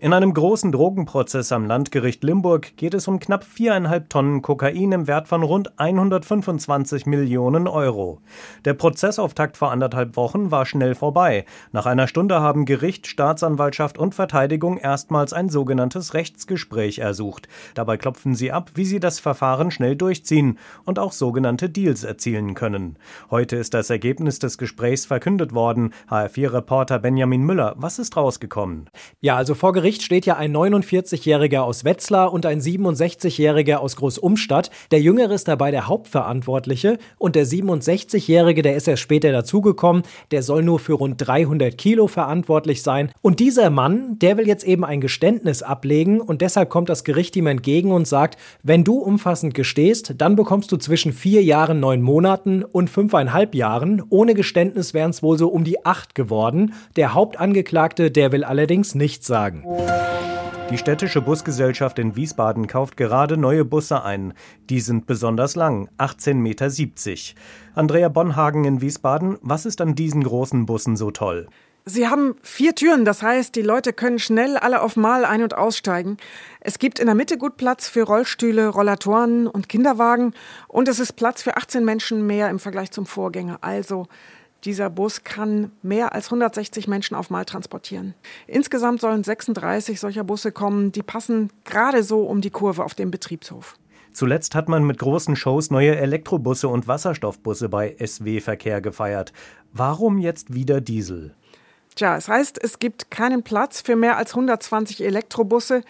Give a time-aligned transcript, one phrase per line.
[0.00, 5.06] In einem großen Drogenprozess am Landgericht Limburg geht es um knapp viereinhalb Tonnen Kokain im
[5.06, 8.20] Wert von rund 125 Millionen Euro.
[8.64, 11.44] Der Prozessauftakt vor anderthalb Wochen war schnell vorbei.
[11.72, 17.48] Nach einer Stunde haben Gericht, Staatsanwaltschaft und Verteidigung erstmals ein sogenanntes Rechtsgespräch ersucht.
[17.74, 22.54] Dabei klopfen sie ab, wie sie das Verfahren schnell durchziehen und auch sogenannte Deals erzielen
[22.54, 22.96] können.
[23.30, 25.92] Heute ist das Ergebnis des Gesprächs verkündet worden.
[26.08, 28.88] HR4-Reporter Benjamin Müller, was ist rausgekommen?
[29.20, 34.70] Ja, also vor Gericht steht ja ein 49-Jähriger aus Wetzlar und ein 67-Jähriger aus Großumstadt.
[34.92, 40.42] Der Jüngere ist dabei der Hauptverantwortliche und der 67-Jährige, der ist erst später dazugekommen, der
[40.42, 43.10] soll nur für rund 300 Kilo verantwortlich sein.
[43.20, 47.34] Und dieser Mann, der will jetzt eben ein Geständnis ablegen und deshalb kommt das Gericht
[47.36, 52.00] ihm entgegen und sagt, wenn du umfassend gestehst, dann bekommst du zwischen vier Jahren, neun
[52.00, 54.02] Monaten und fünfeinhalb Jahren.
[54.10, 56.74] Ohne Geständnis wären es wohl so um die acht geworden.
[56.94, 59.63] Der Hauptangeklagte, der will allerdings nichts sagen.
[60.70, 64.34] Die städtische Busgesellschaft in Wiesbaden kauft gerade neue Busse ein.
[64.68, 67.40] Die sind besonders lang, 18,70 Meter.
[67.74, 71.48] Andrea Bonhagen in Wiesbaden, was ist an diesen großen Bussen so toll?
[71.86, 75.56] Sie haben vier Türen, das heißt, die Leute können schnell alle auf Mal ein- und
[75.56, 76.18] aussteigen.
[76.60, 80.34] Es gibt in der Mitte gut Platz für Rollstühle, Rollatoren und Kinderwagen
[80.68, 83.58] und es ist Platz für 18 Menschen mehr im Vergleich zum Vorgänger.
[83.60, 84.08] Also
[84.64, 88.14] dieser Bus kann mehr als 160 Menschen auf Mal transportieren.
[88.46, 90.92] Insgesamt sollen 36 solcher Busse kommen.
[90.92, 93.76] Die passen gerade so um die Kurve auf dem Betriebshof.
[94.12, 99.32] Zuletzt hat man mit großen Shows neue Elektrobusse und Wasserstoffbusse bei SW-Verkehr gefeiert.
[99.72, 101.34] Warum jetzt wieder Diesel?
[101.96, 105.82] Tja, es heißt, es gibt keinen Platz für mehr als 120 Elektrobusse,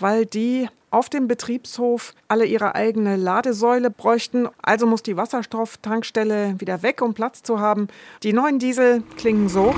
[0.00, 4.48] weil die auf dem Betriebshof alle ihre eigene Ladesäule bräuchten.
[4.60, 7.86] Also muss die Wasserstofftankstelle wieder weg, um Platz zu haben.
[8.24, 9.72] Die neuen Diesel klingen so,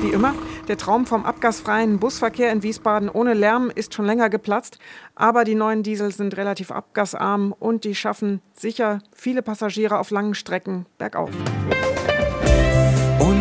[0.00, 0.34] wie immer.
[0.68, 4.78] Der Traum vom abgasfreien Busverkehr in Wiesbaden ohne Lärm ist schon länger geplatzt,
[5.14, 10.34] aber die neuen Diesel sind relativ abgasarm und die schaffen sicher viele Passagiere auf langen
[10.34, 11.30] Strecken bergauf.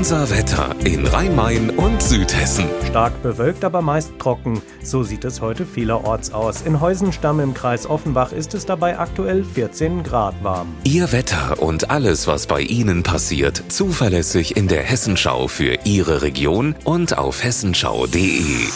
[0.04, 2.66] Unser Wetter in Rhein-Main und Südhessen.
[2.90, 4.62] Stark bewölkt, aber meist trocken.
[4.84, 6.64] So sieht es heute vielerorts aus.
[6.64, 10.68] In Heusenstamm im Kreis Offenbach ist es dabei aktuell 14 Grad warm.
[10.84, 16.76] Ihr Wetter und alles, was bei Ihnen passiert, zuverlässig in der Hessenschau für Ihre Region
[16.84, 18.68] und auf hessenschau.de.